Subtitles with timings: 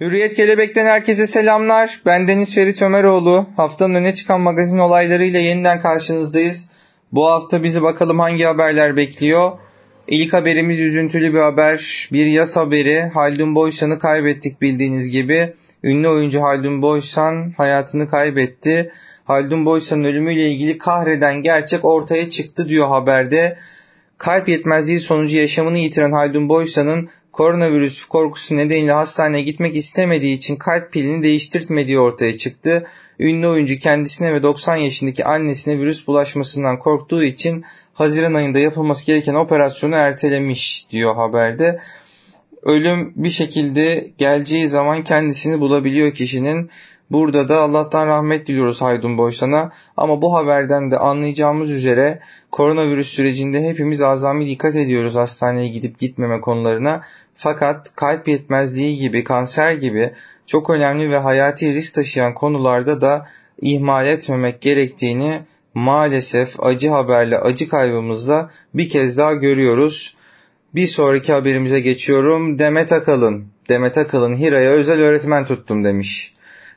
[0.00, 2.00] Hürriyet Kelebek'ten herkese selamlar.
[2.06, 3.46] Ben Deniz Ferit Ömeroğlu.
[3.56, 6.70] Haftanın öne çıkan magazin olaylarıyla yeniden karşınızdayız.
[7.12, 9.52] Bu hafta bizi bakalım hangi haberler bekliyor.
[10.08, 12.08] İlk haberimiz üzüntülü bir haber.
[12.12, 13.00] Bir yas haberi.
[13.00, 15.52] Haldun Boysan'ı kaybettik bildiğiniz gibi.
[15.84, 18.92] Ünlü oyuncu Haldun Boysan hayatını kaybetti.
[19.24, 23.58] Haldun Boysan'ın ölümüyle ilgili kahreden gerçek ortaya çıktı diyor haberde.
[24.20, 30.92] Kalp yetmezliği sonucu yaşamını yitiren Haldun Boysan'ın koronavirüs korkusu nedeniyle hastaneye gitmek istemediği için kalp
[30.92, 32.86] pilini değiştirmediği ortaya çıktı.
[33.18, 37.64] Ünlü oyuncu kendisine ve 90 yaşındaki annesine virüs bulaşmasından korktuğu için
[37.94, 41.80] Haziran ayında yapılması gereken operasyonu ertelemiş diyor haberde.
[42.62, 46.70] Ölüm bir şekilde geleceği zaman kendisini bulabiliyor kişinin.
[47.10, 49.72] Burada da Allah'tan rahmet diliyoruz Haydun Boysan'a.
[49.96, 56.40] Ama bu haberden de anlayacağımız üzere koronavirüs sürecinde hepimiz azami dikkat ediyoruz hastaneye gidip gitmeme
[56.40, 57.02] konularına.
[57.34, 60.12] Fakat kalp yetmezliği gibi, kanser gibi
[60.46, 63.26] çok önemli ve hayati risk taşıyan konularda da
[63.60, 65.40] ihmal etmemek gerektiğini
[65.74, 70.16] maalesef acı haberle, acı kaybımızla bir kez daha görüyoruz.
[70.74, 72.58] Bir sonraki haberimize geçiyorum.
[72.58, 73.44] Demet Akalın.
[73.68, 76.34] Demet Akalın Hira'ya özel öğretmen tuttum demiş.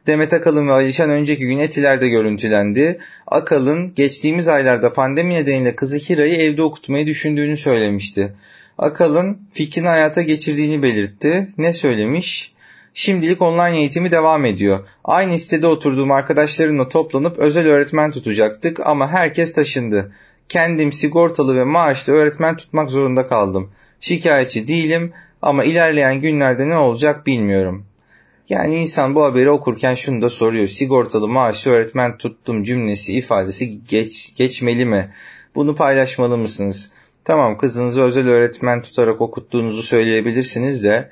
[0.08, 3.00] Demet Akalın ve Alişan önceki gün Etiler'de görüntülendi.
[3.28, 8.34] Akalın geçtiğimiz aylarda pandemi nedeniyle kızı Hira'yı evde okutmayı düşündüğünü söylemişti.
[8.78, 11.48] Akalın fikrini hayata geçirdiğini belirtti.
[11.58, 12.54] Ne söylemiş?
[12.94, 14.80] Şimdilik online eğitimi devam ediyor.
[15.04, 20.12] Aynı sitede oturduğum arkadaşlarımla toplanıp özel öğretmen tutacaktık ama herkes taşındı.
[20.50, 23.72] Kendim sigortalı ve maaşlı öğretmen tutmak zorunda kaldım.
[24.04, 27.86] Şikayetçi değilim ama ilerleyen günlerde ne olacak bilmiyorum.
[28.50, 30.68] Yani insan bu haberi okurken şunu da soruyor.
[30.68, 35.14] Sigortalı maaşlı öğretmen tuttum cümlesi ifadesi geç, geçmeli mi?
[35.56, 36.94] Bunu paylaşmalı mısınız?
[37.26, 41.10] Tamam kızınızı özel öğretmen tutarak okuttuğunuzu söyleyebilirsiniz de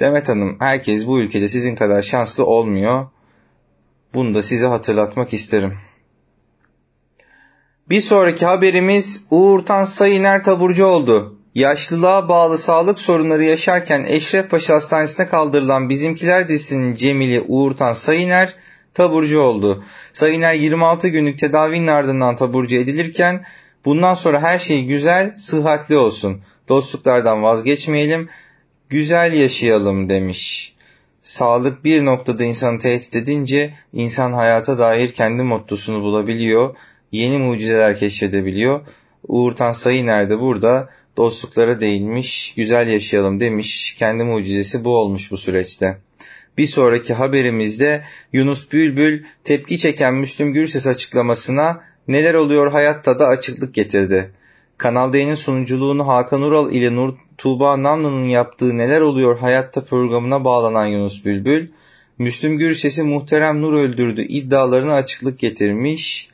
[0.00, 3.06] Demet Hanım herkes bu ülkede sizin kadar şanslı olmuyor.
[4.14, 5.74] Bunu da size hatırlatmak isterim.
[7.88, 11.39] Bir sonraki haberimiz Uğur Tan Sayıner taburcu oldu.
[11.54, 18.54] Yaşlılığa bağlı sağlık sorunları yaşarken Eşrefpaşa Hastanesi'ne kaldırılan Bizimkiler dizisinin Cemili Uğurtan Sayıner
[18.94, 19.84] taburcu oldu.
[20.12, 23.44] Sayıner 26 günlük tedavinin ardından taburcu edilirken
[23.84, 26.40] bundan sonra her şey güzel, sıhhatli olsun.
[26.68, 28.28] Dostluklardan vazgeçmeyelim,
[28.88, 30.74] güzel yaşayalım demiş.
[31.22, 36.76] Sağlık bir noktada insanı tehdit edince insan hayata dair kendi mottosunu bulabiliyor,
[37.12, 38.80] yeni mucizeler keşfedebiliyor.
[39.28, 43.94] Uğur Tansayı nerede burada dostluklara değinmiş, güzel yaşayalım demiş.
[43.98, 45.98] Kendi mucizesi bu olmuş bu süreçte.
[46.58, 53.74] Bir sonraki haberimizde Yunus Bülbül tepki çeken Müslüm Gürses açıklamasına neler oluyor hayatta da açıklık
[53.74, 54.30] getirdi.
[54.78, 60.86] Kanal D'nin sunuculuğunu Hakan Ural ile Nur Tuğba Namlı'nın yaptığı Neler Oluyor Hayatta programına bağlanan
[60.86, 61.68] Yunus Bülbül,
[62.18, 66.30] Müslüm Gürses'i muhterem Nur öldürdü iddialarına açıklık getirmiş.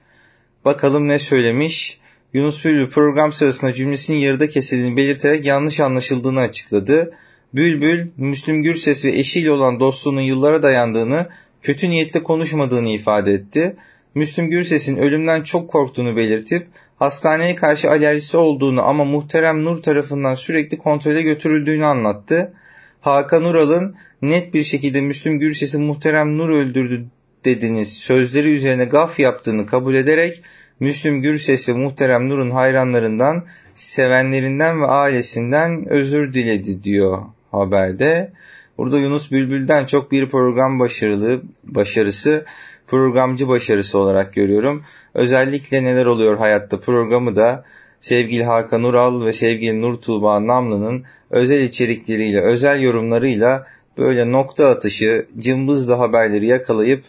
[0.65, 2.01] Bakalım ne söylemiş?
[2.37, 7.15] Yunus Bülbül program sırasında cümlesinin yarıda kesildiğini belirterek yanlış anlaşıldığını açıkladı.
[7.55, 11.29] Bülbül, Müslüm Gürses ve eşiyle olan dostluğunun yıllara dayandığını,
[11.63, 13.77] kötü niyetle konuşmadığını ifade etti.
[14.15, 16.67] Müslüm Gürses'in ölümden çok korktuğunu belirtip,
[16.97, 22.53] hastaneye karşı alerjisi olduğunu ama muhterem Nur tarafından sürekli kontrole götürüldüğünü anlattı.
[23.01, 27.05] Hakan Ural'ın net bir şekilde Müslüm Gürses'i muhterem Nur öldürdü
[27.45, 30.43] dediniz sözleri üzerine gaf yaptığını kabul ederek
[30.81, 33.45] Müslüm Gürses ve Muhterem Nur'un hayranlarından,
[33.75, 38.33] sevenlerinden ve ailesinden özür diledi diyor haberde.
[38.79, 42.45] Burada Yunus Bülbül'den çok bir program başarılı başarısı,
[42.87, 44.83] programcı başarısı olarak görüyorum.
[45.15, 47.65] Özellikle neler oluyor hayatta programı da
[48.01, 53.67] sevgili Hakan Ural ve sevgili Nur Tuğba Namlı'nın özel içerikleriyle, özel yorumlarıyla
[53.99, 57.05] böyle nokta atışı, cımbızlı haberleri yakalayıp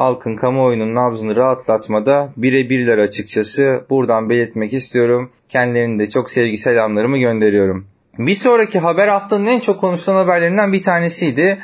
[0.00, 5.30] halkın kamuoyunun nabzını rahatlatmada birebirler açıkçası buradan belirtmek istiyorum.
[5.48, 7.86] Kendilerine de çok sevgi selamlarımı gönderiyorum.
[8.18, 11.58] Bir sonraki haber haftanın en çok konuşulan haberlerinden bir tanesiydi.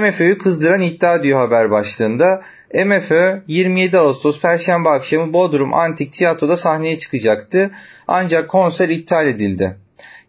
[0.00, 2.42] MFÖ'yü kızdıran iddia diyor haber başlığında.
[2.74, 7.70] MFÖ 27 Ağustos Perşembe akşamı Bodrum Antik Tiyatro'da sahneye çıkacaktı.
[8.08, 9.76] Ancak konser iptal edildi.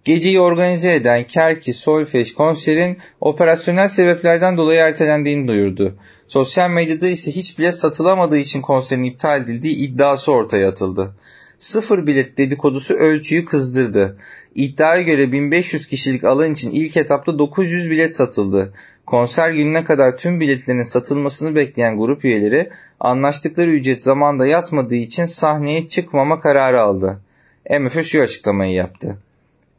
[0.03, 5.95] Geceyi organize eden Kerki Solfeş konserin operasyonel sebeplerden dolayı ertelendiğini duyurdu.
[6.27, 11.15] Sosyal medyada ise hiç bilet satılamadığı için konserin iptal edildiği iddiası ortaya atıldı.
[11.59, 14.17] Sıfır bilet dedikodusu ölçüyü kızdırdı.
[14.55, 18.73] İddiaya göre 1500 kişilik alan için ilk etapta 900 bilet satıldı.
[19.05, 22.69] Konser gününe kadar tüm biletlerin satılmasını bekleyen grup üyeleri
[22.99, 27.19] anlaştıkları ücret zamanda yatmadığı için sahneye çıkmama kararı aldı.
[27.79, 29.17] MF şu açıklamayı yaptı.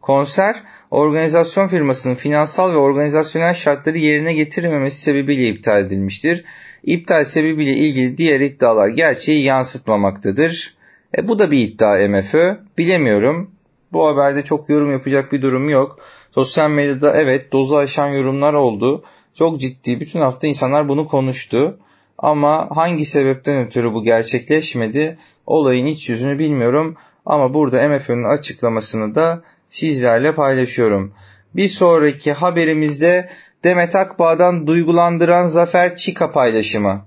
[0.00, 0.56] Konser
[0.90, 6.44] organizasyon firmasının finansal ve organizasyonel şartları yerine getirmemesi sebebiyle iptal edilmiştir.
[6.84, 10.74] İptal sebebiyle ilgili diğer iddialar gerçeği yansıtmamaktadır.
[11.18, 12.56] E, bu da bir iddia MFÖ.
[12.78, 13.50] Bilemiyorum.
[13.92, 15.98] Bu haberde çok yorum yapacak bir durum yok.
[16.34, 19.04] Sosyal medyada evet dozu aşan yorumlar oldu.
[19.34, 21.78] Çok ciddi bütün hafta insanlar bunu konuştu.
[22.18, 26.96] Ama hangi sebepten ötürü bu gerçekleşmedi olayın iç yüzünü bilmiyorum.
[27.26, 31.14] Ama burada MFÖ'nün açıklamasını da sizlerle paylaşıyorum.
[31.54, 33.28] Bir sonraki haberimizde
[33.64, 37.06] Demet Akbağ'dan duygulandıran Zafer Çika paylaşımı.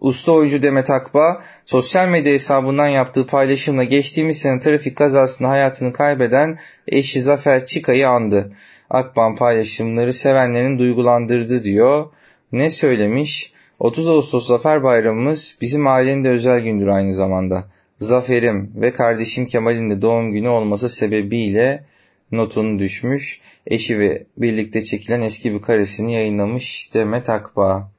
[0.00, 6.58] Usta oyuncu Demet Akbağ sosyal medya hesabından yaptığı paylaşımla geçtiğimiz sene trafik kazasında hayatını kaybeden
[6.88, 8.52] eşi Zafer Çika'yı andı.
[8.90, 12.06] Akbağ paylaşımları sevenlerin duygulandırdı diyor.
[12.52, 13.52] Ne söylemiş?
[13.78, 17.64] 30 Ağustos Zafer Bayramımız bizim ailenin de özel gündür aynı zamanda.
[17.98, 21.84] Zafer'im ve kardeşim Kemal'in de doğum günü olması sebebiyle
[22.32, 23.40] notunu düşmüş.
[23.66, 27.90] Eşi ve birlikte çekilen eski bir karesini yayınlamış Demet Akbağ.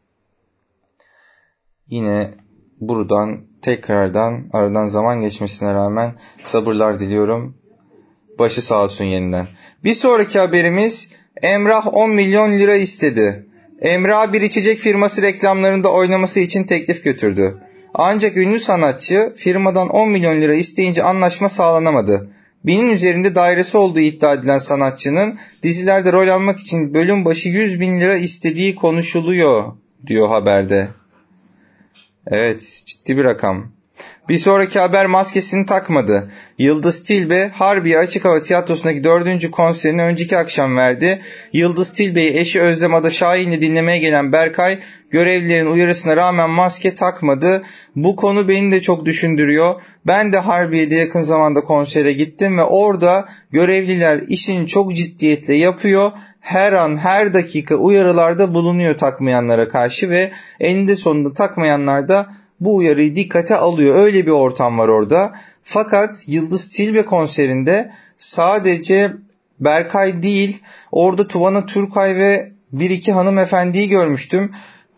[1.87, 2.31] Yine
[2.81, 6.13] buradan tekrardan aradan zaman geçmesine rağmen
[6.43, 7.57] sabırlar diliyorum.
[8.39, 9.47] Başı sağ olsun yeniden.
[9.83, 13.45] Bir sonraki haberimiz Emrah 10 milyon lira istedi.
[13.81, 17.61] Emrah bir içecek firması reklamlarında oynaması için teklif götürdü.
[17.97, 22.29] Ancak ünlü sanatçı firmadan 10 milyon lira isteyince anlaşma sağlanamadı.
[22.65, 28.01] Binin üzerinde dairesi olduğu iddia edilen sanatçının dizilerde rol almak için bölüm başı 100 bin
[28.01, 29.73] lira istediği konuşuluyor
[30.07, 30.87] diyor haberde.
[32.27, 33.71] Evet ciddi bir rakam.
[34.29, 36.31] Bir sonraki haber maskesini takmadı.
[36.57, 41.21] Yıldız Tilbe Harbiye Açık Hava Tiyatrosu'ndaki dördüncü konserini önceki akşam verdi.
[41.53, 47.63] Yıldız Tilbe'yi eşi Özlem Ada Şahin'le dinlemeye gelen Berkay görevlilerin uyarısına rağmen maske takmadı.
[47.95, 49.81] Bu konu beni de çok düşündürüyor.
[50.07, 56.11] Ben de Harbiye'de yakın zamanda konsere gittim ve orada görevliler işini çok ciddiyetle yapıyor.
[56.39, 62.27] Her an her dakika uyarılarda bulunuyor takmayanlara karşı ve eninde sonunda takmayanlar da
[62.59, 63.95] bu uyarıyı dikkate alıyor.
[63.95, 65.33] Öyle bir ortam var orada.
[65.63, 69.11] Fakat Yıldız Tilbe konserinde sadece
[69.59, 70.61] Berkay değil
[70.91, 74.51] orada Tuvana Turkay ve bir iki hanımefendiyi görmüştüm.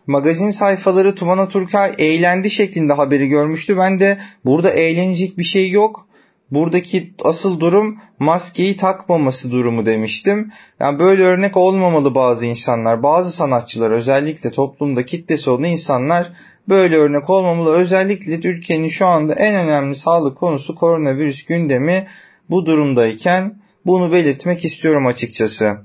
[0.06, 3.76] Magazin sayfaları Tuvana Turkay eğlendi şeklinde haberi görmüştü.
[3.76, 6.07] Ben de burada eğlenecek bir şey yok.
[6.50, 10.52] Buradaki asıl durum maskeyi takmaması durumu demiştim.
[10.80, 13.02] Yani böyle örnek olmamalı bazı insanlar.
[13.02, 16.32] Bazı sanatçılar özellikle toplumda kitlesi olan insanlar
[16.68, 17.74] böyle örnek olmamalı.
[17.76, 22.06] Özellikle Türkiye'nin şu anda en önemli sağlık konusu koronavirüs gündemi
[22.50, 23.54] bu durumdayken
[23.86, 25.76] bunu belirtmek istiyorum açıkçası.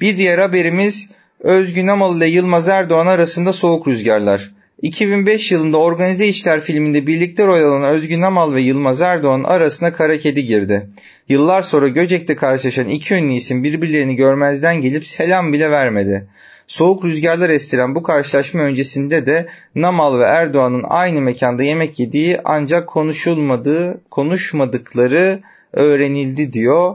[0.00, 1.10] Bir diğer haberimiz
[1.40, 4.50] Özgün Amal ile Yılmaz Erdoğan arasında soğuk rüzgarlar.
[4.82, 10.18] 2005 yılında Organize İşler filminde birlikte rol alan Özgün Amal ve Yılmaz Erdoğan arasına kara
[10.18, 10.88] kedi girdi.
[11.28, 16.26] Yıllar sonra Göcek'te karşılaşan iki ünlü isim birbirlerini görmezden gelip selam bile vermedi.
[16.66, 22.88] Soğuk rüzgarlar estiren bu karşılaşma öncesinde de Namal ve Erdoğan'ın aynı mekanda yemek yediği ancak
[22.88, 25.40] konuşulmadığı, konuşmadıkları
[25.72, 26.94] öğrenildi diyor.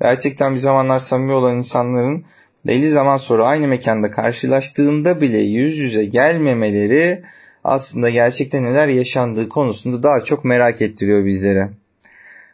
[0.00, 2.24] Gerçekten bir zamanlar samimi olan insanların
[2.66, 7.22] belli zaman sonra aynı mekanda karşılaştığında bile yüz yüze gelmemeleri
[7.64, 11.70] aslında gerçekten neler yaşandığı konusunda daha çok merak ettiriyor bizlere.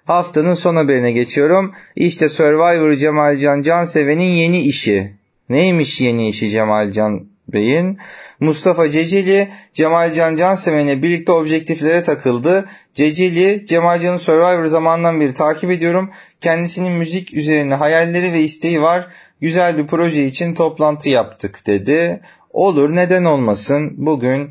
[0.05, 1.73] Haftanın son haberine geçiyorum.
[1.97, 5.13] İşte Survivor Cemalcan Canseven'in yeni işi.
[5.49, 7.99] Neymiş yeni işi Cemalcan Bey'in?
[8.41, 12.65] Mustafa Ceceli, Cemalcan Canseven'le birlikte objektiflere takıldı.
[12.95, 16.11] Ceceli, Cemalcan'ı Survivor zamandan beri takip ediyorum.
[16.41, 19.09] Kendisinin müzik üzerine hayalleri ve isteği var.
[19.41, 22.21] Güzel bir proje için toplantı yaptık dedi.
[22.53, 23.95] Olur neden olmasın.
[23.97, 24.51] Bugün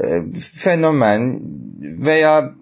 [0.00, 0.04] e,
[0.54, 1.40] fenomen
[1.80, 2.54] veya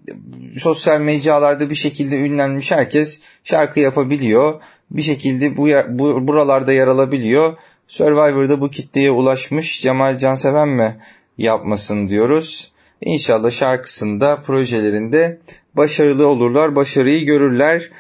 [0.59, 4.61] sosyal mecralarda bir şekilde ünlenmiş herkes şarkı yapabiliyor.
[4.91, 7.57] Bir şekilde bu, bu buralarda yer alabiliyor.
[7.90, 10.97] Survivor'da bu kitleye ulaşmış Cemal Canseven mi
[11.38, 12.73] yapmasın diyoruz.
[13.00, 15.38] İnşallah şarkısında, projelerinde
[15.75, 17.90] başarılı olurlar, başarıyı görürler.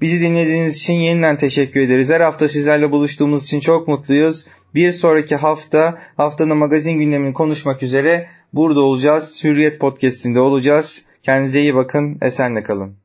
[0.00, 2.10] Bizi dinlediğiniz için yeniden teşekkür ederiz.
[2.10, 4.46] Her hafta sizlerle buluştuğumuz için çok mutluyuz.
[4.74, 9.44] Bir sonraki hafta haftanın magazin gündemini konuşmak üzere burada olacağız.
[9.44, 11.06] Hürriyet Podcast'inde olacağız.
[11.22, 12.18] Kendinize iyi bakın.
[12.22, 13.03] Esenle kalın.